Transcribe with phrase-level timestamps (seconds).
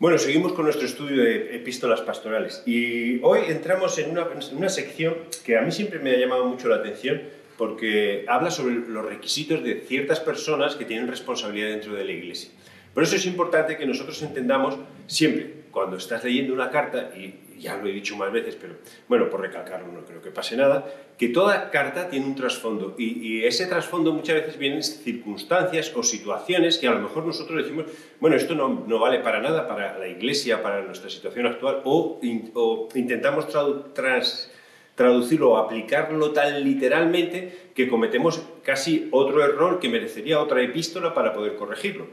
[0.00, 4.70] Bueno, seguimos con nuestro estudio de epístolas pastorales y hoy entramos en una, en una,
[4.70, 7.20] sección que a mí siempre me ha llamado mucho la atención
[7.58, 12.50] porque habla sobre los requisitos de ciertas personas que tienen responsabilidad dentro de la iglesia.
[12.94, 17.76] Por eso es importante que nosotros entendamos siempre, cuando estás leyendo una carta, y ya
[17.76, 18.74] lo he dicho más veces, pero
[19.08, 20.86] bueno, por recalcarlo no creo que pase nada,
[21.18, 26.78] que toda carta tiene un trasfondo y, ese trasfondo muchas veces vienen circunstancias o situaciones
[26.78, 27.86] que a lo mejor nosotros decimos,
[28.20, 32.20] bueno, esto no, no vale para nada para la iglesia, para nuestra situación actual, o,
[32.54, 33.46] o intentamos
[33.94, 34.50] trans,
[34.94, 41.32] traducirlo o aplicarlo tan literalmente que cometemos casi otro error que merecería otra epístola para
[41.32, 42.08] poder corregirlo.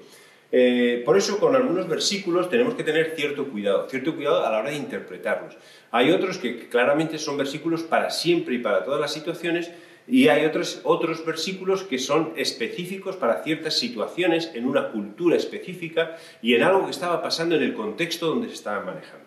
[0.51, 4.59] Eh, por eso con algunos versículos tenemos que tener cierto cuidado, cierto cuidado a la
[4.59, 5.57] hora de interpretarlos.
[5.91, 9.71] Hay otros que claramente son versículos para siempre y para todas las situaciones
[10.07, 16.15] y hay otros, otros versículos que son específicos para ciertas situaciones en una cultura específica
[16.41, 19.25] y en algo que estaba pasando en el contexto donde se estaba manejando.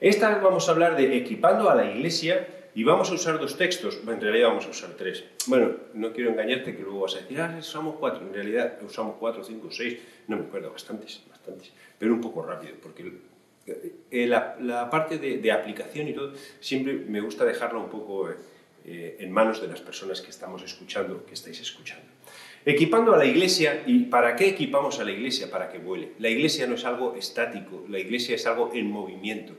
[0.00, 3.56] Esta vez vamos a hablar de equipando a la iglesia y vamos a usar dos
[3.56, 5.24] textos, en realidad vamos a usar tres.
[5.46, 9.16] Bueno, no quiero engañarte que luego vas a decir, ah, usamos cuatro, en realidad usamos
[9.18, 13.12] cuatro, cinco, seis, no me acuerdo, bastantes, bastantes, pero un poco rápido, porque
[14.10, 18.28] eh, la, parte de, aplicación y todo, siempre me gusta dejarla un poco
[18.84, 22.04] eh, en manos de las personas que estamos escuchando, que estáis escuchando.
[22.66, 25.50] Equipando a la iglesia, ¿y para qué equipamos a la iglesia?
[25.50, 26.12] Para que vuele.
[26.18, 29.54] La iglesia no es algo estático, la iglesia es algo en movimiento.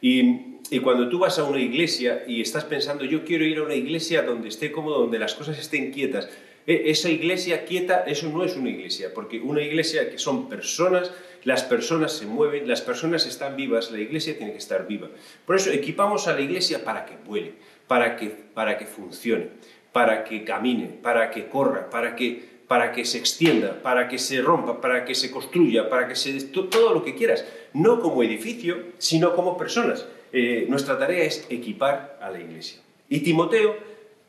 [0.00, 0.50] Y,
[0.82, 4.22] cuando tú vas a una iglesia y estás pensando, yo quiero ir a una iglesia
[4.22, 6.28] donde esté cómodo, donde las cosas estén quietas,
[6.66, 11.12] e, esa iglesia quieta, eso no es una iglesia, porque una iglesia que son personas,
[11.42, 15.08] las personas se mueven, las personas están vivas, la iglesia tiene que estar viva.
[15.44, 17.54] Por eso equipamos a la iglesia para que vuele,
[17.88, 19.48] para que, para que funcione,
[19.92, 24.40] para que camine, para que corra, para que para que se extienda, para que se
[24.40, 26.40] rompa, para que se construya, para que se...
[26.52, 30.06] todo lo que quieras, no como edificio, sino como personas.
[30.32, 32.78] Eh, nuestra tarea es equipar a la iglesia.
[33.08, 33.76] Y Timoteo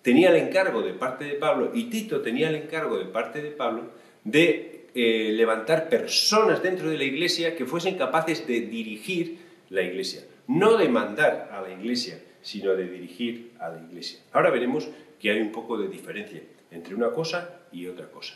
[0.01, 3.51] tenía el encargo de parte de Pablo, y Tito tenía el encargo de parte de
[3.51, 3.91] Pablo,
[4.23, 9.37] de eh, levantar personas dentro de la iglesia que fuesen capaces de dirigir
[9.69, 10.23] la iglesia.
[10.47, 14.19] No de mandar a la iglesia, sino de dirigir a la iglesia.
[14.31, 14.89] Ahora veremos
[15.19, 18.33] que hay un poco de diferencia entre una cosa y otra cosa.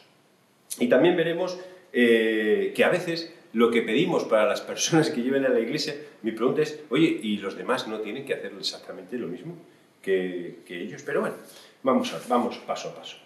[0.80, 1.58] Y también veremos
[1.94, 5.96] eh, que a veces lo que pedimos para las personas que lleven a la iglesia,
[6.22, 9.56] mi pregunta es, oye, ¿y los demás no tienen que hacer exactamente lo mismo
[10.02, 11.04] que, ellos?
[11.04, 11.36] Pero bueno,
[11.84, 13.18] vamos, vamos paso a paso.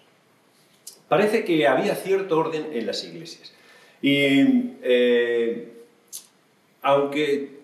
[1.08, 3.52] Parece que había cierto orden en las iglesias.
[4.02, 5.68] Y eh,
[6.84, 7.60] aunque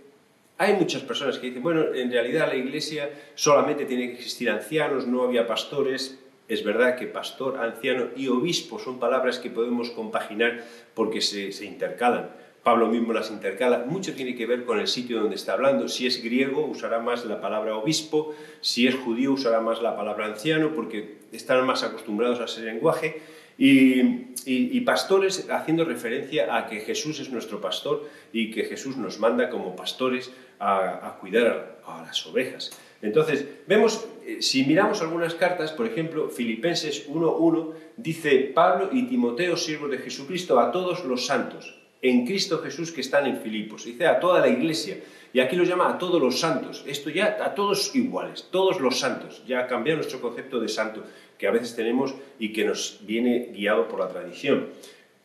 [0.57, 5.05] hay muchas personas que dicen, bueno, en realidad la iglesia solamente tiene que existir ancianos,
[5.05, 10.63] no había pastores, es verdad que pastor, anciano y obispo son palabras que podemos compaginar
[10.93, 12.29] porque se, intercalan.
[12.63, 13.85] Pablo mismo las intercala.
[13.87, 15.87] Mucho tiene que ver con el sitio donde está hablando.
[15.87, 18.33] Si es griego, usará más la palabra obispo.
[18.61, 23.21] Si es judío, usará más la palabra anciano, porque están más acostumbrados a ese lenguaje.
[23.57, 29.49] Y, pastores haciendo referencia a que Jesús es nuestro pastor y que Jesús nos manda
[29.49, 32.71] como pastores a, cuidar a las ovejas.
[33.01, 39.57] Entonces, vemos, eh, si miramos algunas cartas, por ejemplo, Filipenses 1.1, dice Pablo y Timoteo,
[39.57, 43.85] siervos de Jesucristo, a todos los santos, en Cristo Jesús que están en Filipos.
[43.85, 44.99] Dice a toda la iglesia.
[45.33, 46.83] Y aquí lo llama a todos los santos.
[46.87, 49.43] Esto ya a todos iguales, todos los santos.
[49.45, 51.03] Ya ha cambiado nuestro concepto de santo
[51.37, 54.69] que a veces tenemos y que nos viene guiado por la tradición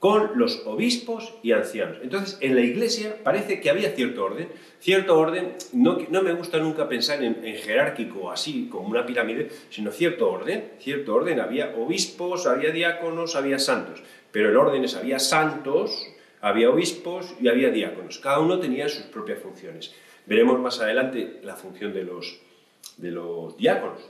[0.00, 1.99] con los obispos y ancianos.
[2.03, 4.49] Entonces, en la iglesia parece que había cierto orden.
[4.81, 10.31] Cierto orden, no, me gusta nunca pensar en, jerárquico así, como una pirámide, sino cierto
[10.31, 10.72] orden.
[10.81, 14.03] Cierto orden, había obispos, había diáconos, había santos.
[14.33, 16.09] Pero el orden es, había santos,
[16.41, 18.19] había obispos y había diáconos.
[18.21, 19.94] Cada uno tenía sus propias funciones.
[20.25, 24.00] Veremos más adelante la función de los diáconos.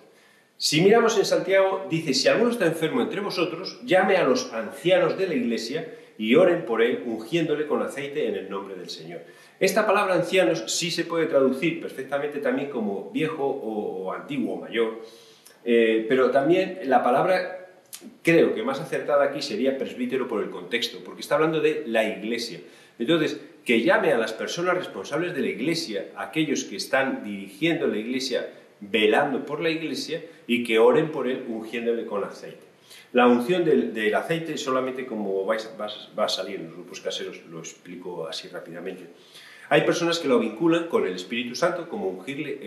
[0.62, 5.16] Si miramos en Santiago, dice, si alguno está enfermo entre vosotros, llame a los ancianos
[5.16, 5.88] de la iglesia
[6.18, 9.22] y oren por él, ungiéndole con aceite en el nombre del Señor.
[9.58, 15.00] Esta palabra ancianos sí se puede traducir perfectamente también como viejo o, antiguo o mayor,
[15.64, 17.70] eh, pero también la palabra
[18.22, 22.04] creo que más acertada aquí sería presbítero por el contexto, porque está hablando de la
[22.04, 22.60] iglesia.
[22.98, 27.96] Entonces, que llame a las personas responsables de la iglesia, aquellos que están dirigiendo la
[27.96, 28.46] iglesia,
[28.80, 32.70] velando por la iglesia y que oren por él ungiéndole con aceite.
[33.12, 37.58] La unción del, aceite solamente como vais, va, a salir en los grupos caseros, lo
[37.58, 39.04] explico así rápidamente.
[39.68, 42.58] Hay personas que lo vinculan con el Espíritu Santo, como ungirle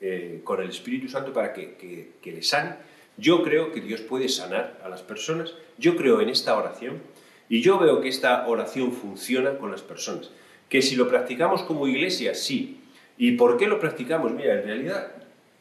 [0.00, 2.76] eh, con el Espíritu Santo para que, que le sane.
[3.16, 7.00] Yo creo que Dios puede sanar a las personas, yo creo en esta oración
[7.48, 10.30] y yo veo que esta oración funciona con las personas.
[10.68, 12.77] Que si lo practicamos como iglesia, sí.
[13.18, 14.32] ¿Y por qué lo practicamos?
[14.32, 15.12] Mira, en realidad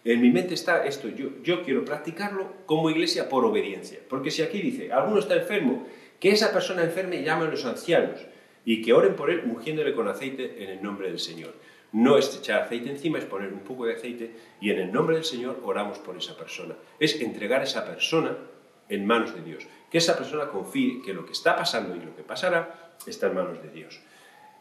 [0.07, 3.99] en mi mente está esto, yo, quiero practicarlo como iglesia por obediencia.
[4.07, 5.85] Porque si aquí dice, alguno está enfermo,
[6.17, 8.21] que esa persona enferme llame a los ancianos
[8.63, 11.53] y que oren por él ungiéndole con aceite en el nombre del Señor.
[11.91, 14.31] No es echar aceite encima, es poner un poco de aceite
[14.61, 16.75] y en el nombre del Señor oramos por esa persona.
[16.99, 18.37] Es entregar a esa persona
[18.87, 19.67] en manos de Dios.
[19.91, 23.35] Que esa persona confíe que lo que está pasando y lo que pasará está en
[23.35, 23.99] manos de Dios.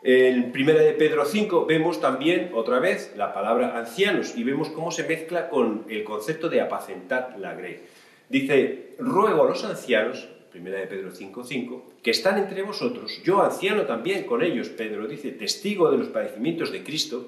[0.08, 4.92] En 1 de Pedro 5 vemos también otra vez la palabra ancianos y vemos cómo
[4.92, 7.80] se mezcla con el concepto de apacentar la grey.
[8.28, 13.82] Dice, ruego a los ancianos, 1 de Pedro 5.5, que están entre vosotros, yo anciano
[13.82, 17.26] también con ellos, Pedro dice, testigo de los padecimientos de Cristo,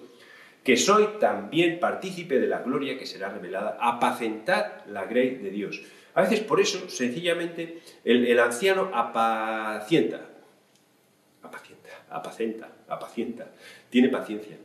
[0.62, 5.82] que soy también partícipe de la gloria que será revelada, apacentad la grey de Dios.
[6.14, 10.27] A veces por eso, sencillamente, el, el anciano apacienta,
[12.10, 13.50] apacenta, apacienta,
[13.90, 14.56] tiene paciencia.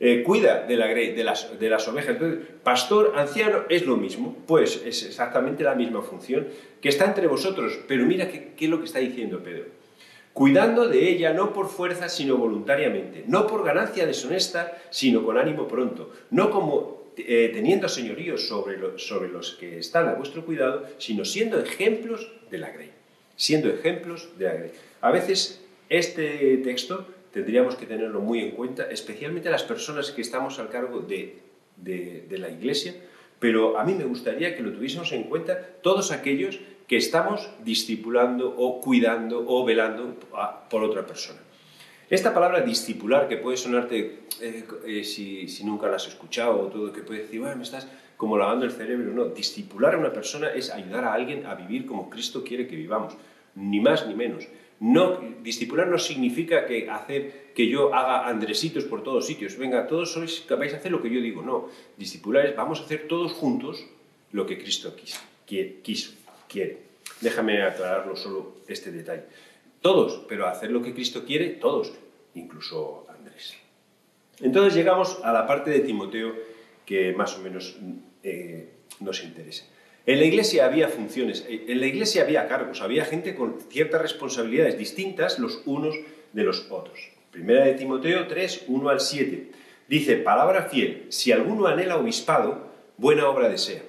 [0.00, 2.10] Eh, cuida de, la, de, las, de las ovejas.
[2.10, 6.46] Entonces, pastor anciano es lo mismo, pues es exactamente la misma función
[6.80, 7.80] que está entre vosotros.
[7.88, 9.64] Pero mira qué, es lo que está diciendo Pedro.
[10.32, 15.66] Cuidando de ella no por fuerza, sino voluntariamente, no por ganancia deshonesta, sino con ánimo
[15.66, 21.24] pronto, no como eh, teniendo señoríos sobre, sobre los que están a vuestro cuidado, sino
[21.24, 22.92] siendo ejemplos de la grey.
[23.34, 24.70] Siendo ejemplos de la grey.
[25.00, 30.58] A veces este texto tendríamos que tenerlo muy en cuenta, especialmente las personas que estamos
[30.58, 31.42] al cargo de,
[32.30, 32.94] la Iglesia,
[33.38, 38.54] pero a mí me gustaría que lo tuviésemos en cuenta todos aquellos que estamos discipulando
[38.56, 40.16] o cuidando o velando
[40.70, 41.38] por otra persona.
[42.10, 46.90] Esta palabra discipular, que puede sonarte, eh, eh, si, nunca la has escuchado o todo,
[46.90, 47.86] que puede decir, bueno, me estás
[48.16, 51.84] como lavando el cerebro, no, discipular a una persona es ayudar a alguien a vivir
[51.86, 53.14] como Cristo quiere que vivamos,
[53.54, 54.48] ni más ni menos.
[54.80, 59.56] No, discipular no significa que hacer que yo haga andresitos por todos sitios.
[59.58, 61.42] Venga, todos sois vais a hacer lo que yo digo.
[61.42, 63.84] No, discipular es vamos a hacer todos juntos
[64.30, 65.20] lo que Cristo quiso,
[65.82, 66.12] quiso
[66.48, 66.78] quiere.
[67.20, 69.24] Déjame aclararlo solo este detalle.
[69.80, 71.92] Todos, pero hacer lo que Cristo quiere, todos,
[72.34, 73.54] incluso Andrés.
[74.40, 76.34] Entonces llegamos a la parte de Timoteo
[76.86, 77.76] que más o menos
[78.22, 78.70] eh,
[79.00, 79.64] nos interesa.
[80.08, 84.78] En la iglesia había funciones, en la iglesia había cargos, había gente con ciertas responsabilidades
[84.78, 85.94] distintas los unos
[86.32, 86.98] de los otros.
[87.30, 89.50] Primera de Timoteo 3, 1 al 7.
[89.86, 93.82] Dice, palabra fiel, si alguno anhela obispado, buena obra desea.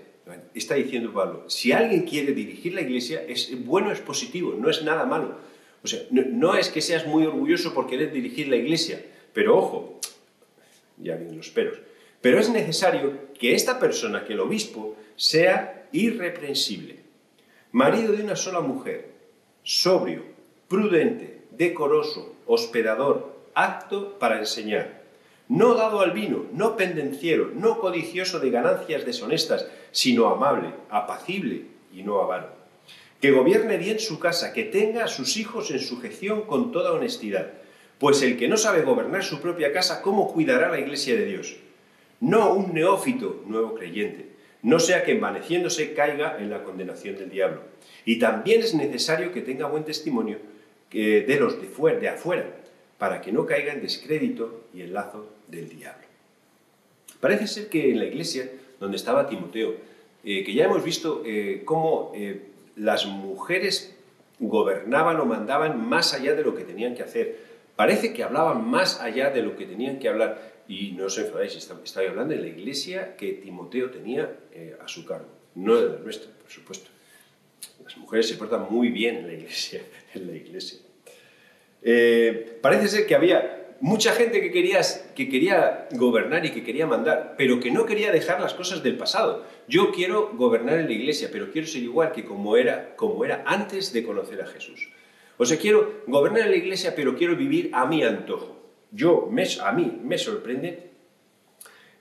[0.54, 4.83] Está diciendo Pablo, si alguien quiere dirigir la iglesia, es bueno, es positivo, no es
[4.83, 5.38] nada malo.
[5.86, 9.01] O sea, no, no es que seas muy orgulloso por querer dirigir la iglesia,
[9.31, 10.01] pero ojo,
[10.98, 11.80] ya vienen los peros,
[12.19, 17.00] pero es necesario que esta persona, que el obispo, sea irreprensible,
[17.71, 19.12] marido de una sola mujer,
[19.63, 20.24] sobrio,
[20.68, 25.03] prudente, decoroso, hospedador, apto para enseñar,
[25.50, 32.03] no dado al vino, no pendenciero, no codicioso de ganancias deshonestas, sino amable, apacible y
[32.03, 32.50] no avaro.
[33.19, 37.51] Que gobierne bien su casa, que tenga a sus hijos en sujeción con toda honestidad,
[37.97, 41.57] pues el que no sabe gobernar su propia casa, ¿cómo cuidará la iglesia de Dios?
[42.21, 44.30] No un neófito, nuevo creyente,
[44.61, 47.61] no sea que envaneciéndose caiga en la condenación del diablo.
[48.06, 50.38] Y también es necesario que tenga buen testimonio
[50.91, 52.45] de los de, fuera, de afuera,
[52.97, 56.09] para que no caiga en descrédito y en lazo del diablo.
[57.19, 58.49] Parece ser que en la iglesia
[58.80, 59.75] donde estaba Timoteo,
[60.23, 63.95] eh, que ya hemos visto eh, cómo eh, las mujeres
[64.39, 67.37] gobernaban o mandaban más allá de lo que tenían que hacer.
[67.75, 70.58] Parece que hablaban más allá de lo que tenían que hablar.
[70.69, 75.04] Y no os enfadáis, estoy hablando de la iglesia que Timoteo tenía eh, a su
[75.04, 76.92] cargo, no de la nuestra, por supuesto.
[77.83, 79.81] Las mujeres se portan muy bien en la iglesia.
[80.14, 80.80] En la iglesia.
[81.81, 84.81] Eh, parece ser que había mucha gente que quería,
[85.16, 88.95] que quería gobernar y que quería mandar, pero que no quería dejar las cosas del
[88.95, 89.45] pasado.
[89.68, 93.44] Yo quiero gobernar en la iglesia, pero quiero ser igual que como era, como era
[93.47, 94.90] antes de conocer a Jesús.
[95.38, 98.58] O sea, quiero gobernar en la iglesia, pero quiero vivir a mi antojo
[98.91, 99.29] yo,
[99.63, 100.89] a mí me sorprende,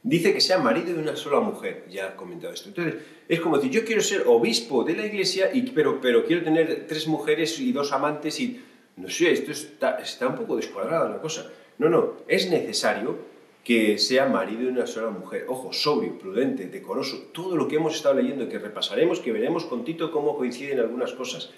[0.02, 2.68] dice que sea marido de una sola mujer, ya he comentado esto.
[2.68, 2.96] Entonces,
[3.28, 6.86] es como decir, yo quiero ser obispo de la iglesia, y, pero, pero quiero tener
[6.86, 8.64] tres mujeres y dos amantes y...
[8.96, 11.48] No sé, esto está, está un poco descuadrada la cosa.
[11.78, 13.16] No, no, es necesario
[13.62, 15.44] que sea marido de una sola mujer.
[15.48, 19.84] Ojo, sobrio, prudente, decoroso, todo lo que hemos estado leyendo, que repasaremos, que veremos con
[19.84, 21.52] Tito cómo coinciden algunas cosas.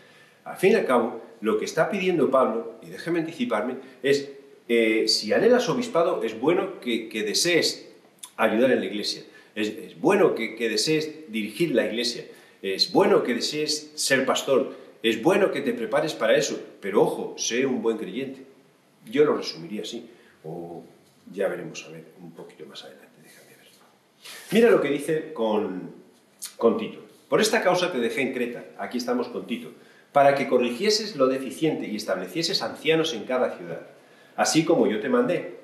[0.45, 4.33] Al fin y al cabo, lo que está pidiendo Pablo, y déjeme anticiparme, es
[4.73, 7.89] eh, si anhelas obispado, es bueno que, desees
[8.37, 9.25] ayudar en la iglesia,
[9.57, 12.25] es, bueno que, desees dirigir la iglesia,
[12.63, 17.35] es bueno que desees ser pastor, es bueno que te prepares para eso, pero ojo,
[17.37, 18.45] sé un buen creyente.
[19.11, 20.09] Yo lo resumiría así.
[20.45, 20.85] o
[21.33, 23.09] ya veremos a ver un poquito más adelante.
[23.25, 23.67] Déjame ver.
[24.53, 25.91] Mira lo que dice con,
[26.57, 27.01] con Tito.
[27.29, 29.73] Por esta causa te dejé en Creta, aquí estamos con Tito,
[30.13, 33.81] para que corrigieses lo deficiente y establecieses ancianos en cada ciudad,
[34.41, 35.61] así como yo te mandé.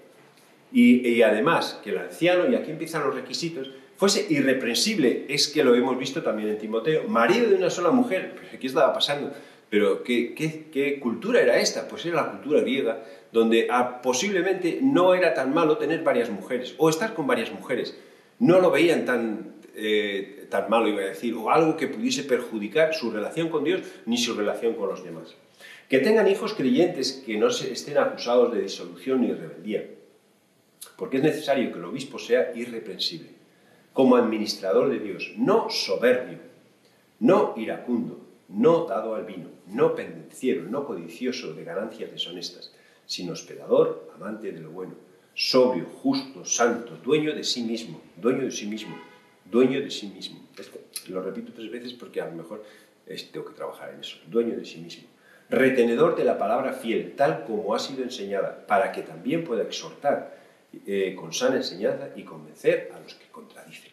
[0.71, 5.75] Y, además que el anciano, y aquí empiezan los requisitos, fuese irreprensible, es que lo
[5.75, 9.33] hemos visto también en Timoteo, marido de una sola mujer, ¿qué estaba pasando?
[9.71, 10.35] Pero ¿qué,
[10.71, 11.88] qué, cultura era esta?
[11.88, 13.02] Pues era la cultura griega,
[13.33, 17.97] donde ah, posiblemente no era tan malo tener varias mujeres, o estar con varias mujeres.
[18.38, 22.92] No lo veían tan, eh, tan malo, iba a decir, o algo que pudiese perjudicar
[22.92, 25.35] su relación con Dios ni su relación con los demás.
[25.88, 29.88] Que tengan hijos creyentes que no estén acusados de disolución ni rebeldía,
[30.97, 33.31] porque es necesario que el obispo sea irreprensible,
[33.93, 36.38] como administrador de Dios, no soberbio,
[37.21, 42.73] no iracundo, no dado al vino, no pendenciero, no codicioso de ganancias deshonestas,
[43.07, 44.95] sino hospedador, amante de lo bueno,
[45.35, 48.97] sobrio, justo, santo, dueño de sí mismo, dueño de sí mismo,
[49.45, 50.40] dueño de sí mismo.
[50.59, 50.78] Esto
[51.09, 52.64] lo repito tres veces porque a lo mejor
[53.33, 55.05] tengo que trabajar en eso, dueño de sí mismo.
[55.49, 60.37] Retenedor de la palabra fiel, tal como ha sido enseñada, para que también pueda exhortar
[60.87, 63.93] eh, con sana enseñanza y convencer a los que contradicen.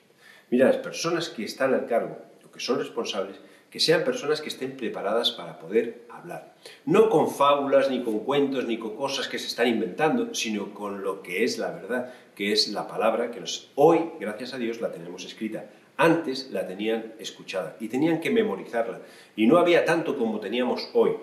[0.50, 3.40] Mira, las personas que están al cargo o que son responsables
[3.74, 6.54] que sean personas que estén preparadas para poder hablar.
[6.86, 11.02] No con fábulas, ni con cuentos, ni con cosas que se están inventando, sino con
[11.02, 14.80] lo que es la verdad, que es la palabra que nos, hoy, gracias a Dios,
[14.80, 15.66] la tenemos escrita.
[15.98, 19.00] Antes la tenían escuchada y tenían que memorizarla.
[19.36, 21.14] Y no había tanto como teníamos hoy,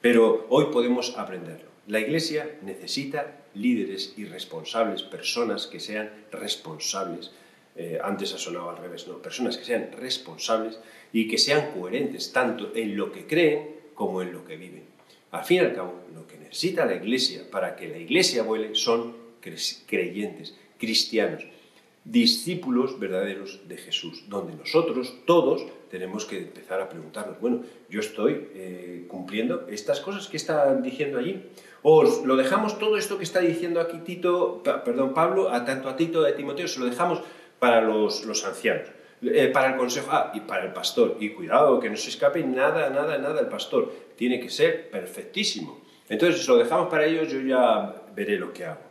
[0.00, 1.68] pero hoy podemos aprenderlo.
[1.86, 7.32] La Iglesia necesita líderes y responsables, personas que sean responsables
[7.78, 10.80] eh, antes ha sonado al revés, no, personas que sean responsables
[11.12, 14.82] y que sean coherentes tanto en lo que creen como en lo que viven.
[15.30, 18.74] Al fin y al cabo, lo que necesita la Iglesia para que la Iglesia vuele
[18.74, 21.44] son creyentes, cristianos,
[22.10, 28.48] discípulos verdaderos de Jesús, donde nosotros todos tenemos que empezar a preguntarnos, bueno, yo estoy
[28.54, 31.44] eh, cumpliendo estas cosas que está diciendo allí,
[31.82, 35.96] o lo dejamos todo esto que está diciendo aquí Tito, perdón, Pablo, a tanto a
[35.96, 37.20] Tito a Timoteo, se lo dejamos
[37.58, 38.88] para los, los ancianos,
[39.22, 41.16] eh, para el consejo, ah, y para el pastor.
[41.20, 43.92] Y cuidado, que no se escape nada, nada, nada el pastor.
[44.16, 45.82] Tiene que ser perfectísimo.
[46.08, 48.87] Entonces, si lo dejamos para ellos, yo ya veré lo que hago.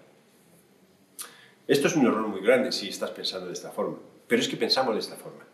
[1.67, 3.97] Esto es un error muy grande si estás pensando de esta forma.
[4.27, 5.45] Pero es que pensamos de esta forma.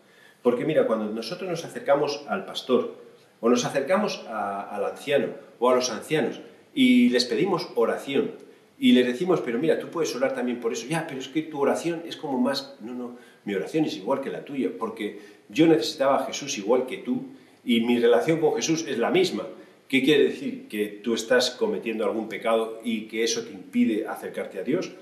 [0.42, 2.94] Porque mira, cuando nosotros nos acercamos al pastor,
[3.40, 5.28] o nos acercamos al anciano,
[5.58, 6.40] o a los ancianos,
[6.72, 8.32] y les pedimos oración,
[8.78, 10.86] y les decimos, pero mira, tú puedes orar también por eso.
[10.86, 12.76] Ya, pero es que tu oración es como más...
[12.80, 16.86] No, no, mi oración es igual que la tuya, porque yo necesitaba a Jesús igual
[16.86, 17.24] que tú
[17.64, 19.46] y mi relación con Jesús es la misma.
[19.88, 20.68] ¿Qué quiere decir?
[20.68, 24.92] ¿Que tú estás cometiendo algún pecado y que eso te impide acercarte a Dios?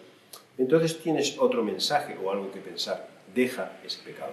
[0.58, 3.08] Entonces tienes otro mensaje o algo que pensar.
[3.34, 4.32] Deja ese pecado.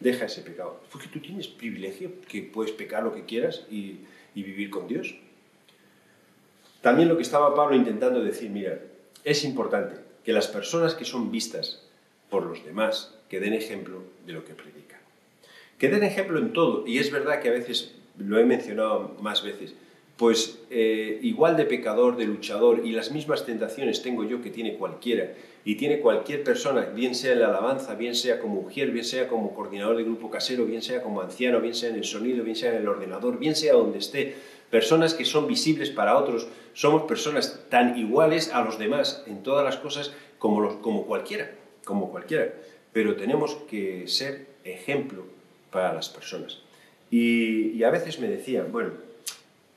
[0.00, 0.80] Deja ese pecado.
[0.90, 4.00] Porque tú tienes privilegio que puedes pecar lo que quieras y,
[4.34, 5.14] vivir con Dios.
[6.80, 8.80] También lo que estaba Pablo intentando decir, mira,
[9.24, 11.82] es importante que las personas que son vistas
[12.30, 15.00] por los demás, que den ejemplo de lo que predican.
[15.78, 19.44] Que den ejemplo en todo, y es verdad que a veces, lo he mencionado más
[19.44, 19.74] veces,
[20.16, 24.76] pues eh, igual de pecador, de luchador, y las mismas tentaciones tengo yo que tiene
[24.76, 29.04] cualquiera, y tiene cualquier persona, bien sea en la alabanza, bien sea como mujer, bien
[29.04, 32.44] sea como coordinador de grupo casero, bien sea como anciano, bien sea en el sonido,
[32.44, 34.34] bien sea en el ordenador, bien sea donde esté,
[34.70, 39.64] personas que son visibles para otros, somos personas tan iguales a los demás en todas
[39.64, 41.52] las cosas como, los, como cualquiera,
[41.84, 42.54] como cualquiera,
[42.92, 45.24] pero tenemos que ser ejemplo
[45.70, 46.60] para las personas.
[47.10, 48.92] Y, a veces me decían, bueno,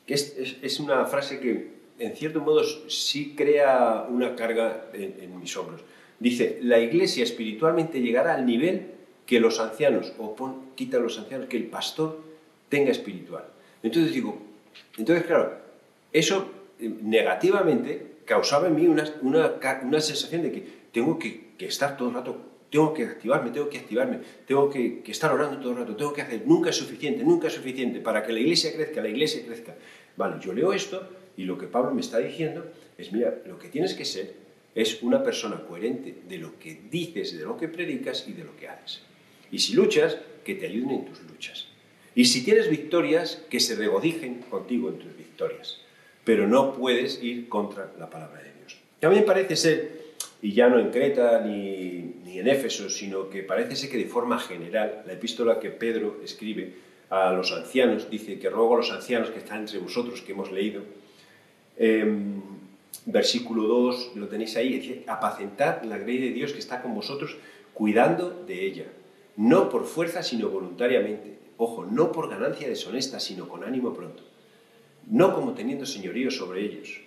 [0.05, 5.81] que es, una frase que en cierto modo sí crea una carga en, mis hombros.
[6.19, 8.91] Dice, la iglesia espiritualmente llegará al nivel
[9.25, 10.35] que los ancianos, o
[10.75, 12.21] quita a los ancianos, que el pastor
[12.69, 13.45] tenga espiritual.
[13.81, 14.41] Entonces digo,
[14.97, 15.57] entonces, claro,
[16.13, 22.09] eso eh, negativamente causaba en mí una, una, sensación de que tengo que, estar todo
[22.09, 22.37] el rato,
[22.71, 26.21] tengo que activarme, tengo que activarme, tengo que, estar orando todo el rato, tengo que
[26.21, 29.75] hacer, nunca es suficiente, nunca es suficiente para que la iglesia crezca, la iglesia crezca.
[30.17, 31.07] Vale, yo leo esto
[31.37, 32.65] y lo que Pablo me está diciendo
[32.97, 34.33] es, mira, lo que tienes que ser
[34.73, 38.55] es una persona coherente de lo que dices, de lo que predicas y de lo
[38.57, 39.01] que haces.
[39.51, 41.67] Y si luchas, que te ayuden en tus luchas.
[42.13, 45.79] Y si tienes victorias, que se regocijen contigo en tus victorias.
[46.23, 48.77] Pero no puedes ir contra la palabra de Dios.
[48.99, 50.01] También parece ser,
[50.41, 54.05] y ya no en Creta ni, ni en Éfeso, sino que parece ser que de
[54.05, 56.73] forma general, la epístola que Pedro escribe
[57.09, 60.51] a los ancianos, dice que ruego a los ancianos que están entre vosotros, que hemos
[60.51, 60.83] leído,
[61.77, 62.41] em,
[63.05, 67.37] versículo 2, lo tenéis ahí, dice, apacentad la grey de Dios que está con vosotros,
[67.73, 68.85] cuidando de ella,
[69.37, 71.37] no por fuerza, sino voluntariamente.
[71.57, 74.23] Ojo, no por ganancia deshonesta, sino con ánimo pronto.
[75.07, 77.01] No como teniendo señorío sobre ellos,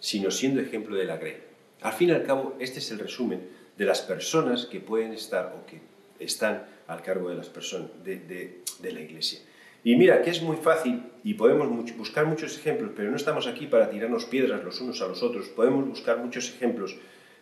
[0.00, 1.36] sino siendo ejemplo de la grey.
[1.80, 3.40] Al fin y al cabo, este es el resumen
[3.76, 5.80] de las personas que pueden estar o que
[6.18, 9.40] están al cargo de las personas de, la iglesia.
[9.84, 13.66] Y mira, que es muy fácil y podemos buscar muchos ejemplos, pero no estamos aquí
[13.66, 15.48] para tirarnos piedras los unos a los otros.
[15.48, 16.96] Podemos buscar muchos ejemplos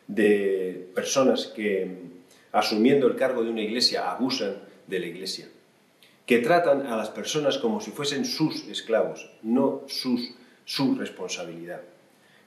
[0.07, 1.90] de personas que,
[2.52, 5.49] asumiendo el cargo de una iglesia, abusan de la iglesia,
[6.26, 11.83] que tratan a las personas como si fuesen sus esclavos, no sus, su responsabilidad,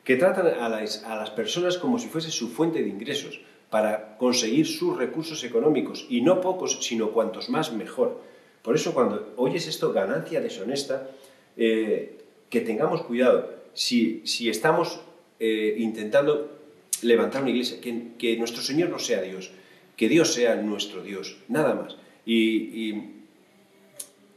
[0.03, 4.17] que tratan a las, a las personas como si fuese su fuente de ingresos, para
[4.17, 8.22] conseguir sus recursos económicos, y no pocos, sino cuantos más mejor.
[8.62, 11.10] Por eso cuando oyes esto, ganancia deshonesta,
[11.58, 12.18] eh,
[12.50, 13.54] que tengamos cuidado.
[13.74, 15.00] Si, si estamos
[15.39, 16.60] eh, intentando
[17.01, 19.51] levantar una iglesia, que, nuestro Señor no sea Dios,
[19.96, 21.96] que Dios sea nuestro Dios, nada más.
[22.25, 23.16] Y,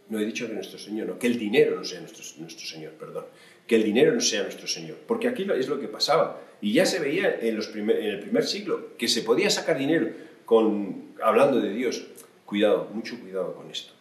[0.08, 2.92] no he dicho que nuestro Señor, no, que el dinero no sea nuestro, nuestro Señor,
[2.92, 3.24] perdón,
[3.66, 6.84] que el dinero no sea nuestro Señor, porque aquí es lo que pasaba y ya
[6.84, 10.10] se veía en, los en el primer siglo que se podía sacar dinero
[10.44, 12.06] con, hablando de Dios.
[12.44, 13.94] Cuidado, mucho cuidado con esto.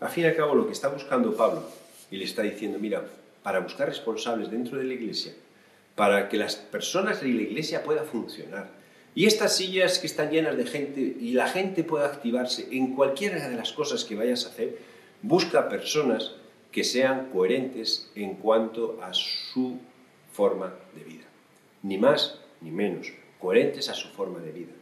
[0.00, 1.64] Al fin y al cabo, lo que está buscando Pablo
[2.10, 3.04] y le está diciendo, mira,
[3.42, 5.32] para buscar responsables dentro de la iglesia,
[5.94, 8.70] para que las personas de la iglesia puedan funcionar.
[9.14, 13.48] Y estas sillas que están llenas de gente y la gente pueda activarse en cualquiera
[13.48, 14.78] de las cosas que vayas a hacer,
[15.22, 16.32] busca personas
[16.70, 19.78] que sean coherentes en cuanto a su
[20.32, 21.28] forma de vida
[21.82, 24.72] ni más ni menos, coherentes a su forma de vida.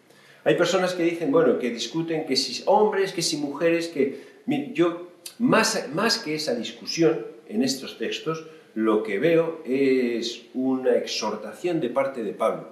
[0.45, 4.36] Hay personas que dicen, bueno, que discuten que si hombres, que si mujeres, que...
[4.47, 11.81] Yo, más, más que esa discusión en estos textos, lo que veo es una exhortación
[11.81, 12.69] de parte de Pablo.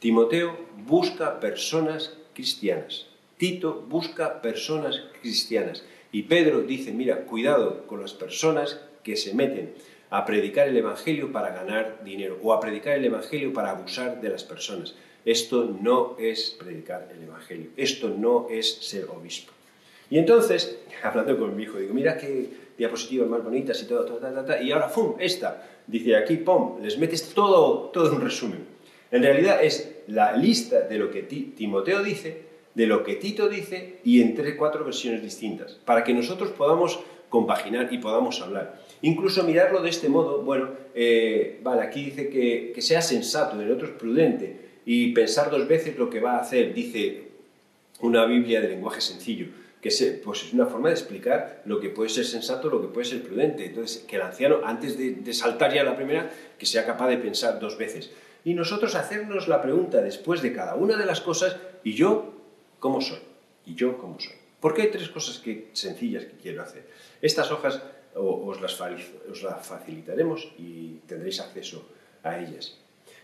[0.00, 3.06] Timoteo busca personas cristianas.
[3.36, 5.84] Tito busca personas cristianas.
[6.10, 9.74] Y Pedro dice, mira, cuidado con las personas que se meten
[10.10, 14.28] a predicar el Evangelio para ganar dinero o a predicar el Evangelio para abusar de
[14.28, 14.94] las personas.
[15.24, 19.52] Esto no es predicar el Evangelio, esto no es ser obispo.
[20.12, 22.46] Y entonces, hablando con mi hijo, digo, mira qué
[22.76, 24.20] diapositivas más bonitas y todo,
[24.62, 25.66] y ahora, ¡fum!, esta.
[25.86, 28.58] Dice aquí, ¡pum!, les metes todo, todo un resumen.
[29.10, 32.42] En realidad es la lista de lo que Timoteo dice,
[32.74, 37.90] de lo que Tito dice y entre cuatro versiones distintas, para que nosotros podamos compaginar
[37.90, 38.82] y podamos hablar.
[39.00, 43.86] Incluso mirarlo de este modo, bueno, eh, vale, aquí dice que, sea sensato, el otro
[43.86, 47.28] es prudente, y pensar dos veces lo que va a hacer, dice
[48.00, 49.46] una Biblia de lenguaje sencillo,
[49.82, 49.90] que
[50.24, 53.20] pues es una forma de explicar lo que puede ser sensato, lo que puede ser
[53.20, 53.66] prudente.
[53.66, 57.58] Entonces, que el anciano, antes de, saltar ya la primera, que sea capaz de pensar
[57.58, 58.12] dos veces.
[58.44, 62.32] Y nosotros hacernos la pregunta después de cada una de las cosas, ¿y yo
[62.78, 63.18] cómo soy?
[63.66, 64.34] ¿Y yo cómo soy?
[64.60, 66.86] Porque hay tres cosas que, sencillas que quiero hacer.
[67.20, 67.82] Estas hojas
[68.14, 68.76] os las,
[69.62, 71.84] facilitaremos y tendréis acceso
[72.22, 72.78] a ellas.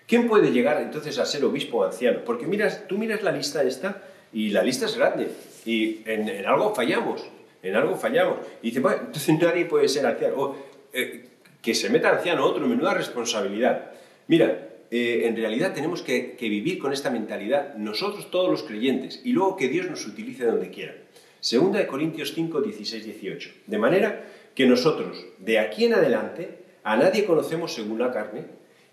[0.09, 2.25] ¿Quién puede llegar entonces a ser obispo anciano?
[2.25, 5.31] Porque miras, tú miras la lista esta y la lista es grande
[5.68, 7.28] y en, algo fallamos,
[7.62, 8.38] en algo fallamos.
[8.62, 10.57] Y dice, bueno, entonces nadie puede ser anciano.
[10.94, 11.24] Eh,
[11.61, 13.90] que se meta anciano otro, menuda responsabilidad.
[14.28, 19.20] Mira, eh, en realidad tenemos que, que, vivir con esta mentalidad nosotros todos los creyentes
[19.24, 20.94] y luego que Dios nos utilice donde quiera.
[21.40, 23.50] Segunda de Corintios 5, 16, 18.
[23.66, 28.44] De manera que nosotros, de aquí en adelante, a nadie conocemos según la carne,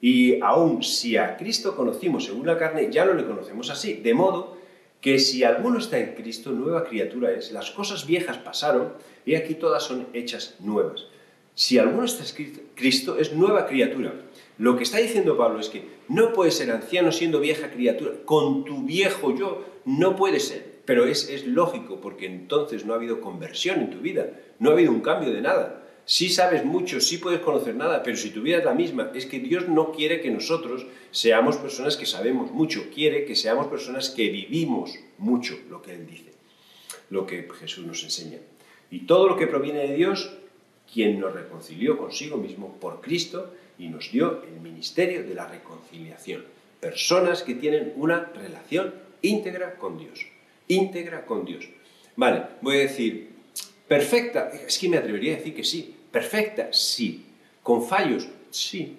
[0.01, 3.93] y aun si a Cristo conocimos según la carne, ya no le conocemos así.
[3.93, 4.57] De modo
[5.05, 7.51] que si alguno está en Cristo, nueva criatura es.
[7.51, 11.05] Las cosas viejas pasaron y aquí todas son hechas nuevas.
[11.53, 14.15] Si alguno está en Cristo, es nueva criatura.
[14.57, 18.13] Lo que está diciendo Pablo es que no puedes ser anciano siendo vieja criatura.
[18.25, 20.81] Con tu viejo yo no puede ser.
[20.85, 24.91] Pero es, lógico, porque entonces no ha habido conversión en tu vida, no ha habido
[24.91, 25.84] un cambio de nada.
[26.05, 29.25] Sí sabes mucho, sí puedes conocer nada, pero si tu vida es la misma, es
[29.25, 34.09] que Dios no quiere que nosotros seamos personas que sabemos mucho, quiere que seamos personas
[34.09, 36.31] que vivimos mucho lo que Él dice,
[37.09, 38.37] lo que Jesús nos enseña.
[38.91, 40.31] Y todo lo que proviene de Dios,
[40.93, 46.45] quien nos reconcilió consigo mismo por Cristo y nos dio el ministerio de la reconciliación.
[46.79, 50.27] Personas que tienen una relación íntegra con Dios
[50.67, 51.67] íntegra con Dios.
[52.15, 53.29] Vale, voy a decir,
[53.87, 57.25] perfecta, es que me atrevería a decir que sí, perfecta, sí,
[57.61, 58.95] con fallos, sí,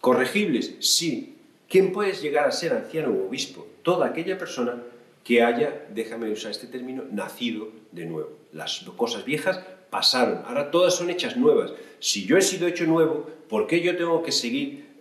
[0.00, 1.36] corregibles, sí.
[1.68, 3.64] ¿Quién puede llegar a ser anciano o obispo?
[3.84, 4.82] Toda aquella persona
[5.22, 8.30] que haya, déjame usar este término, nacido de nuevo.
[8.52, 11.72] Las cosas viejas pasaron, ahora todas son hechas nuevas.
[12.00, 14.96] Si yo he sido hecho nuevo, ¿por qué yo tengo que seguir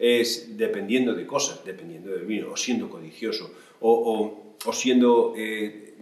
[0.49, 5.95] dependiendo de cosas, dependiendo del vino, o siendo codicioso, o, siendo eh,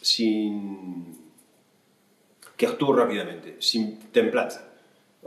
[0.00, 1.18] sin...
[2.56, 4.67] que actúo rápidamente, sin templanza,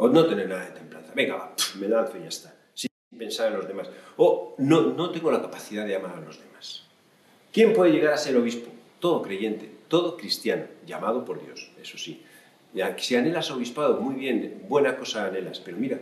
[0.02, 1.12] o no tener nada de templanza.
[1.14, 3.88] Venga, va, me lanzo y ya está, sin pensar en los demás.
[4.18, 6.86] O no, no tengo la capacidad de amar a los demás.
[7.54, 8.72] ¿Quién puede llegar a ser obispo?
[9.00, 12.24] Todo creyente, todo cristiano, llamado por Dios, eso sí.
[12.98, 16.00] Si anhelas obispado, muy bien, buena cosa anhelas, pero mira,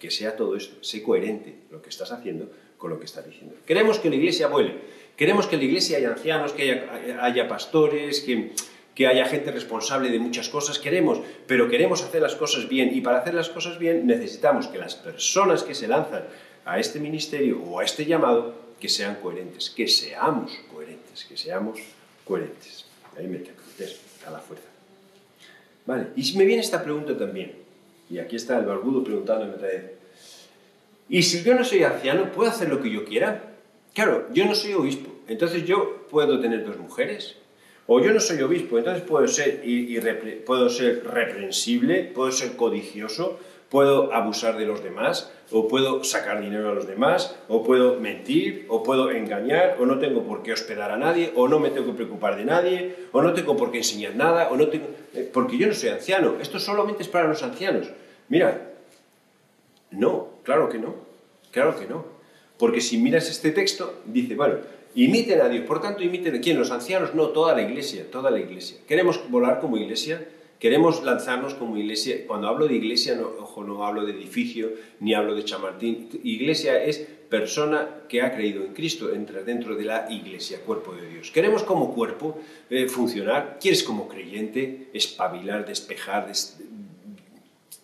[0.00, 3.54] que sea todo esto, sé coherente lo que estás haciendo con lo que estás diciendo.
[3.64, 4.74] Queremos que la iglesia vuele,
[5.16, 6.82] queremos que en la iglesia haya ancianos, que
[7.20, 8.54] haya, pastores, que,
[8.96, 13.02] que haya gente responsable de muchas cosas, queremos, pero queremos hacer las cosas bien y
[13.02, 16.24] para hacer las cosas bien necesitamos que las personas que se lanzan
[16.64, 21.78] a este ministerio o a este llamado, que sean coherentes, que seamos coherentes, que seamos
[22.24, 22.86] coherentes.
[23.18, 23.60] Ahí me tengo,
[24.26, 24.66] a la fuerza.
[25.84, 27.52] Vale, y si me viene esta pregunta también,
[28.08, 29.92] y aquí está el barbudo preguntándome otra vez,
[31.10, 33.56] ¿y si yo no soy anciano, puedo hacer lo que yo quiera?
[33.92, 37.36] Claro, yo no soy obispo, entonces yo puedo tener dos mujeres,
[37.86, 39.62] o yo no soy obispo, entonces puedo ser,
[40.44, 46.70] puedo ser reprensible, puedo ser codicioso, puedo abusar de los demás, o puedo sacar dinero
[46.70, 50.90] a los demás, o puedo mentir, o puedo engañar, o no tengo por qué hospedar
[50.90, 53.78] a nadie, o no me tengo que preocupar de nadie, o no tengo por qué
[53.78, 54.86] enseñar nada, o no tengo...
[55.14, 57.88] Eh, porque yo no soy anciano, esto solamente es para los ancianos.
[58.28, 58.72] Mira,
[59.90, 60.94] no, claro que no,
[61.52, 62.04] claro que no.
[62.58, 64.56] Porque si miras este texto, dice, bueno,
[64.96, 68.30] imiten a Dios, por tanto imiten a quién, los ancianos, no, toda la iglesia, toda
[68.30, 68.78] la iglesia.
[68.88, 70.26] ¿Queremos volar como iglesia?
[70.58, 72.26] Queremos lanzarnos como iglesia.
[72.26, 76.08] Cuando hablo de iglesia, no, ojo, no hablo de edificio ni hablo de chamartín.
[76.24, 81.08] Iglesia es persona que ha creído en Cristo, entra dentro de la iglesia, cuerpo de
[81.08, 81.30] Dios.
[81.30, 83.58] Queremos como cuerpo eh, funcionar.
[83.60, 86.32] ¿Quieres como creyente espabilar, despejar,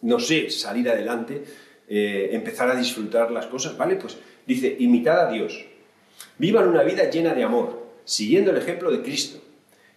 [0.01, 1.45] no sé, salir adelante,
[1.89, 3.77] eh, empezar a disfrutar las cosas?
[3.77, 3.97] ¿Vale?
[3.97, 5.67] Pues dice, imitad a Dios.
[6.39, 9.41] Vivan una vida llena de amor, siguiendo el ejemplo de Cristo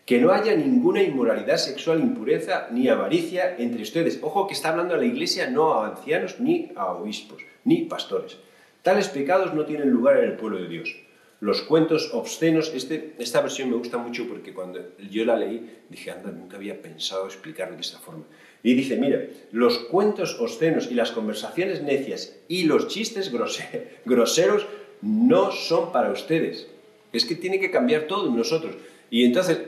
[0.06, 4.20] que no haya ninguna inmoralidad sexual, impureza ni avaricia entre ustedes.
[4.22, 8.38] Ojo que está hablando a la iglesia, no a ancianos, ni a obispos, ni pastores.
[8.84, 10.96] Tales pecados no tienen lugar en el pueblo de Dios.
[11.40, 16.12] Los cuentos obscenos, este, esta versión me gusta mucho porque cuando yo la leí dije,
[16.12, 18.26] anda, nunca había pensado explicarlo de esta forma.
[18.64, 19.22] Y dice, mira,
[19.52, 23.32] los cuentos obscenos y las conversaciones necias y los chistes
[24.06, 24.68] groseros
[25.02, 26.68] no son para ustedes.
[27.14, 28.76] Es que tiene que cambiar todo en nosotros.
[29.10, 29.60] Y entonces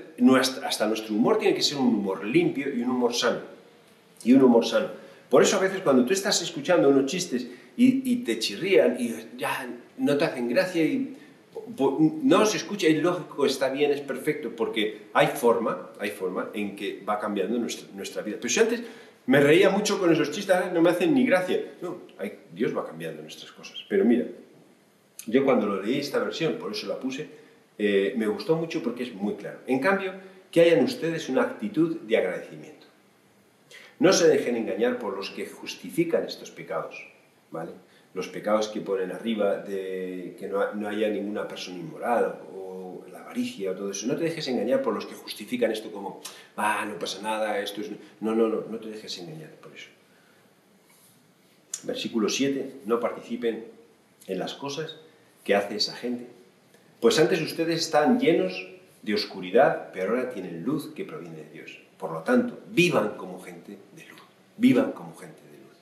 [0.65, 3.39] hasta nuestro humor tiene que ser un humor limpio y un humor sano.
[4.23, 4.87] Y un humor sano.
[5.29, 9.67] Por eso a veces cuando tú estás escuchando unos chistes y, te chirrían y ya
[9.97, 11.15] no te hacen gracia y
[12.23, 16.75] no se escucha, es lógico, está bien, es perfecto, porque hay forma, hay forma en
[16.75, 18.37] que va cambiando nuestra, vida.
[18.39, 18.83] Pero si antes
[19.25, 21.73] me reía mucho con esos chistes, no me hacen ni gracia.
[21.81, 23.83] No, hay, Dios va cambiando nuestras cosas.
[23.89, 24.25] Pero mira,
[25.27, 27.27] yo cuando lo leí esta versión, por eso la puse,
[27.77, 29.59] eh, me gustó mucho porque es muy claro.
[29.67, 30.13] En cambio,
[30.51, 32.87] que hayan ustedes una actitud de agradecimiento.
[33.99, 37.07] No se dejen engañar por los que justifican estos pecados,
[37.51, 37.71] ¿vale?
[38.13, 43.71] Los pecados que ponen arriba de que no, haya ninguna persona inmoral o la avaricia
[43.71, 44.07] o todo eso.
[44.07, 46.21] No te dejes engañar por los que justifican esto como,
[46.55, 47.91] ah, no pasa nada, esto es...
[48.21, 49.89] No, no, no, no te dejes engañar por eso.
[51.83, 53.65] Versículo 7, no participen
[54.27, 54.97] en las cosas
[55.47, 56.37] que hace esa gente
[56.99, 58.67] pues antes ustedes estaban llenos
[59.03, 61.79] de oscuridad, pero ahora tienen luz que proviene de Dios.
[61.97, 64.21] Por lo tanto, vivan como gente de luz.
[64.57, 65.77] Vivan como gente de luz.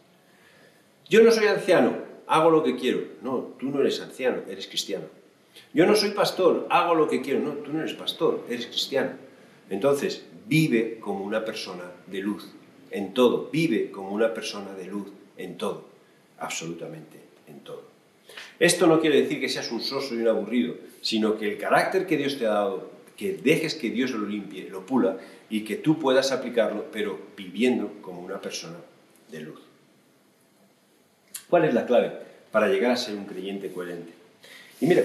[1.10, 1.96] Yo no soy anciano,
[2.28, 3.02] hago lo que quiero.
[3.22, 5.06] No, tú no eres anciano, eres cristiano.
[5.74, 7.40] Yo no soy pastor, hago lo que quiero.
[7.40, 9.12] No, tú no eres pastor, eres cristiano.
[9.70, 12.52] Entonces, vive como una persona de luz
[12.92, 13.50] en todo.
[13.52, 15.86] Vive como una persona de luz en todo.
[16.40, 17.95] Absolutamente en todo.
[18.60, 22.08] Esto no quiere decir que seas un soso y un aburrido, sino que el carácter
[22.08, 25.18] que Dios te ha dado, que dejes que Dios lo limpie, lo pula
[25.50, 28.78] y que tú puedas aplicarlo, pero viviendo como una persona
[29.32, 29.60] de luz.
[31.50, 32.12] ¿Cuál es la clave
[32.52, 34.14] para llegar a ser un creyente coherente?
[34.80, 35.04] Y mira,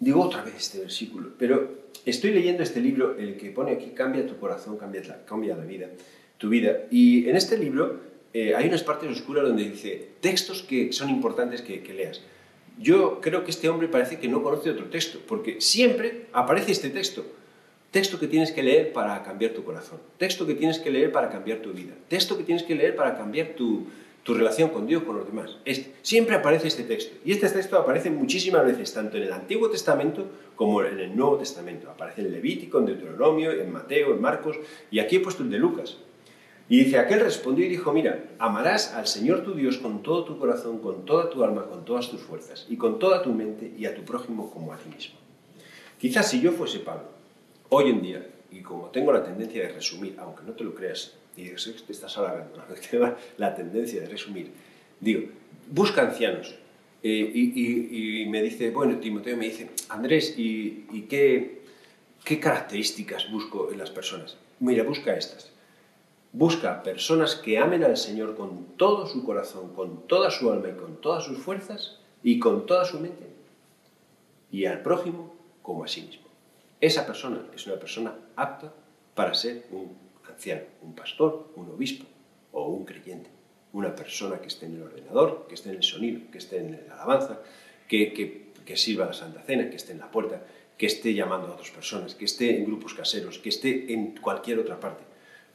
[0.00, 4.26] digo otra vez este versículo, pero estoy leyendo este libro, el que pone aquí, cambia
[4.26, 5.88] tu corazón, cambia la, cambia la vida,
[6.38, 6.86] tu vida.
[6.90, 8.00] Y en este libro
[8.32, 12.22] eh, hay unas partes oscuras donde dice textos que son importantes que leas
[12.80, 16.90] yo creo que este hombre parece que no conoce otro texto, porque siempre aparece este
[16.90, 17.24] texto.
[17.90, 21.30] Texto que tienes que leer para cambiar tu corazón, texto que tienes que leer para
[21.30, 23.86] cambiar tu vida, texto que tienes que leer para cambiar tu,
[24.26, 25.56] relación con Dios, con los demás.
[26.02, 27.16] siempre aparece este texto.
[27.24, 31.38] Y este texto aparece muchísimas veces, tanto en el Antiguo Testamento como en el Nuevo
[31.38, 31.90] Testamento.
[31.90, 34.58] Aparece en Levítico, en Deuteronomio, en Mateo, en Marcos,
[34.90, 35.96] y aquí he puesto el de Lucas.
[36.68, 40.38] Y dice, aquel respondió y dijo, mira, amarás al Señor tu Dios con todo tu
[40.38, 43.86] corazón, con toda tu alma, con todas tus fuerzas, y con toda tu mente, y
[43.86, 45.18] a tu prójimo como a ti mismo.
[45.98, 47.08] Quizás si yo fuese Pablo,
[47.70, 51.14] hoy en día, y como tengo la tendencia de resumir, aunque no te lo creas,
[51.36, 52.62] y dices, te estás hablando,
[53.38, 54.50] la tendencia de resumir,
[55.00, 55.22] digo,
[55.70, 56.54] busca ancianos,
[57.02, 61.62] eh, y, me dice, bueno, Timoteo me dice, Andrés, ¿y, qué,
[62.24, 64.36] qué características busco en las personas?
[64.60, 65.52] Mira, busca estas
[66.32, 70.76] Busca personas que amen al Señor con todo su corazón, con toda su alma y
[70.76, 73.26] con todas sus fuerzas y con toda su mente.
[74.50, 76.26] Y al prójimo como a sí mismo.
[76.80, 78.72] Esa persona es una persona apta
[79.14, 79.96] para ser un
[80.28, 82.04] anciano, un pastor, un obispo
[82.52, 83.30] o un creyente.
[83.72, 86.86] Una persona que esté en el ordenador, que esté en el sonido, que esté en
[86.88, 87.40] la alabanza,
[87.88, 90.42] que, que, que sirva la Santa Cena, que esté en la puerta,
[90.76, 94.58] que esté llamando a otras personas, que esté en grupos caseros, que esté en cualquier
[94.58, 95.07] otra parte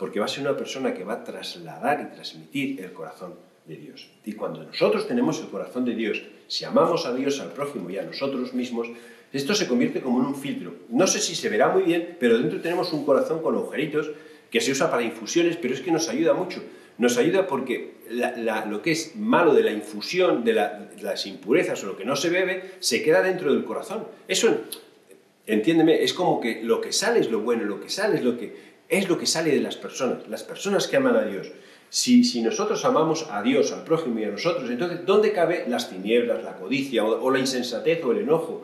[0.04, 3.36] porque va a ser una persona que va a trasladar y transmitir el corazón
[3.66, 4.10] de Dios.
[4.26, 7.98] Y cuando nosotros tenemos el corazón de Dios, si amamos a Dios, al prójimo y
[7.98, 8.90] a nosotros mismos,
[9.32, 10.76] esto se convierte como en un filtro.
[10.90, 14.12] No sé si se verá muy bien, pero dentro tenemos un corazón con agujeritos
[14.52, 16.62] que se usa para infusiones, pero es que nos ayuda mucho.
[16.98, 21.88] Nos ayuda porque lo que es malo de la infusión, de, de, las impurezas o
[21.88, 24.06] lo que no se bebe, se queda dentro del corazón.
[24.28, 24.54] Eso,
[25.48, 28.38] entiéndeme, es como que lo que sale es lo bueno, lo que sale es lo
[28.38, 31.52] que es lo que sale de las personas, las personas que aman a Dios.
[31.90, 35.90] Si, si nosotros amamos a Dios, al prójimo y a nosotros, entonces, ¿dónde cabe las
[35.90, 38.64] tinieblas, la codicia o, la insensatez o el enojo?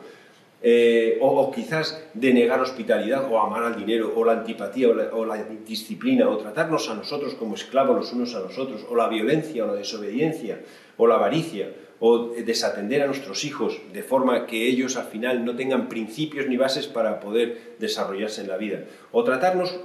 [0.62, 6.28] Eh, o, quizás denegar hospitalidad o amar al dinero o la antipatía o la, disciplina
[6.28, 9.68] o tratarnos a nosotros como esclavos los unos a los otros o la violencia o
[9.68, 10.60] la desobediencia
[10.98, 15.56] o la avaricia o desatender a nuestros hijos de forma que ellos al final no
[15.56, 19.80] tengan principios ni bases para poder desarrollarse en la vida o tratarnos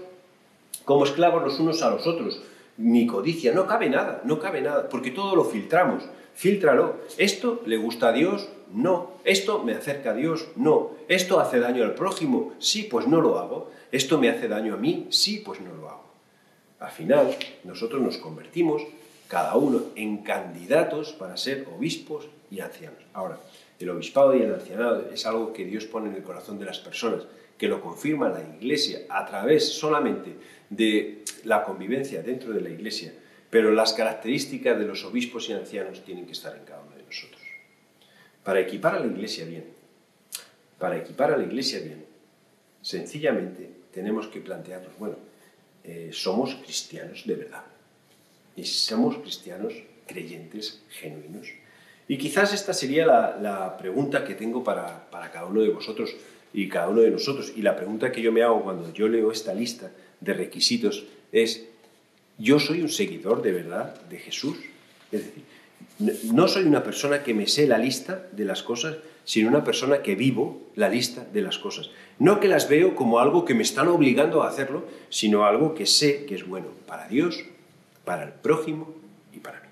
[0.86, 2.42] como esclavos los unos a los otros,
[2.78, 6.04] ni codicia, no cabe nada, no cabe nada, porque todo lo filtramos.
[6.36, 6.98] Fíltralo.
[7.18, 8.50] ¿Esto le gusta a Dios?
[8.74, 9.12] No.
[9.24, 10.48] ¿Esto me acerca a Dios?
[10.58, 10.92] No.
[11.08, 12.54] ¿Esto hace daño al prójimo?
[12.60, 13.72] Sí, pues no lo hago.
[13.92, 15.08] ¿Esto me hace daño a mí?
[15.12, 16.04] Sí, pues no lo hago.
[16.80, 18.82] Al final, nosotros nos convertimos,
[19.30, 23.00] cada uno, en candidatos para ser obispos y ancianos.
[23.14, 23.40] Ahora,
[23.80, 26.80] el obispado y el ancianado es algo que Dios pone en el corazón de las
[26.80, 27.24] personas,
[27.58, 30.36] que lo confirma la Iglesia a través solamente
[30.70, 33.14] de la convivencia dentro de la Iglesia,
[33.50, 37.04] pero las características de los obispos y ancianos tienen que estar en cada uno de
[37.04, 37.42] nosotros.
[38.44, 39.66] Para equipar a la Iglesia bien,
[40.78, 42.06] para equipar a la Iglesia bien,
[42.82, 45.16] sencillamente tenemos que plantearnos, bueno,
[45.84, 47.64] eh, somos cristianos de verdad,
[48.56, 49.74] y somos cristianos
[50.06, 51.48] creyentes, genuinos.
[52.08, 56.16] Y quizás esta sería la, pregunta que tengo para, para cada uno de vosotros
[56.56, 57.52] y cada uno de nosotros.
[57.56, 59.92] Y la pregunta que yo me hago cuando yo leo esta lista
[60.22, 61.68] de requisitos es,
[62.38, 64.58] ¿yo soy un seguidor de verdad de Jesús?
[65.12, 65.44] Es decir,
[66.32, 70.02] no soy una persona que me sé la lista de las cosas, sino una persona
[70.02, 71.90] que vivo la lista de las cosas.
[72.20, 75.86] No que las veo como algo que me están obligando a hacerlo, sino algo que
[75.86, 77.44] sé que es bueno para Dios,
[78.06, 78.96] para el prójimo
[79.34, 79.68] y para mí.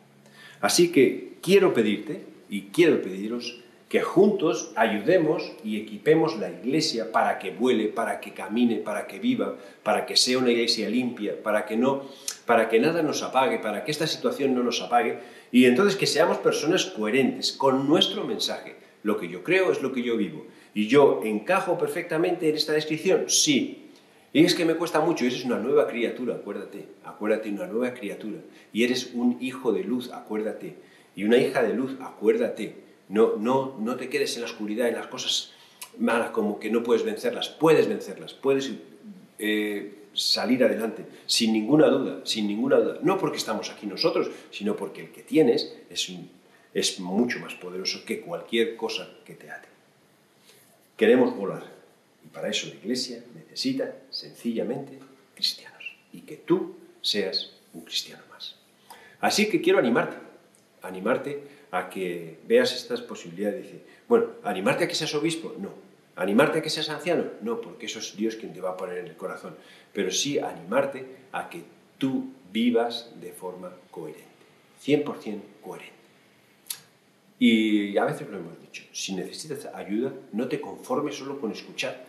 [0.60, 3.62] Así que quiero pedirte y quiero pediros
[3.93, 9.19] que juntos ayudemos y equipemos la iglesia para que vuele, para que camine, para que
[9.19, 12.01] viva, para que sea una iglesia limpia, para que no
[12.47, 15.19] para que nada nos apague, para que esta situación no nos apague
[15.51, 18.77] y entonces que seamos personas coherentes con nuestro mensaje.
[19.03, 20.47] Lo que yo creo es lo que yo vivo.
[20.73, 23.25] ¿Y yo encajo perfectamente en esta descripción?
[23.27, 23.91] Sí.
[24.34, 28.39] Y es que me cuesta mucho, eres una nueva criatura, acuérdate, acuérdate, una nueva criatura.
[28.73, 30.77] Y eres un hijo de luz, acuérdate.
[31.15, 32.82] Y una hija de luz, acuérdate.
[33.13, 35.52] No, no, no te quedes en la oscuridad, en las cosas
[35.99, 37.47] malas, como que no puedes vencerlas.
[37.47, 38.71] Puedes vencerlas, puedes
[39.38, 42.97] eh, salir adelante, sin ninguna duda, sin ninguna duda.
[43.04, 46.12] No porque estamos aquí nosotros, sino porque el que tienes es,
[46.73, 49.67] es mucho más poderoso que cualquier cosa que te ate.
[50.97, 51.71] Queremos volar
[52.26, 54.97] y para eso la Iglesia necesita sencillamente
[55.36, 58.56] cristianos y que tú seas un cristiano más.
[59.19, 60.17] Así que quiero animarte,
[60.82, 63.63] animarte a que veas estas posibilidades.
[63.63, 65.73] Dice, bueno, animarte a que seas obispo, no.
[66.15, 68.99] Animarte a que seas anciano, no, porque eso es Dios quien te va a poner
[68.99, 69.55] en el corazón.
[69.91, 71.63] Pero sí animarte a que
[71.97, 74.45] tú vivas de forma coherente,
[74.86, 75.93] 100% coherente.
[77.39, 82.05] Y a veces lo hemos dicho, si necesitas ayuda, no te conformes solo con escuchar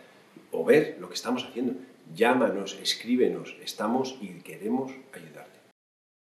[0.51, 1.73] o ver lo que estamos haciendo.
[2.13, 5.54] Llámanos, escríbenos, estamos y queremos ayudarte.